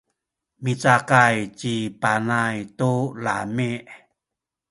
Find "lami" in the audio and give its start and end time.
3.23-3.71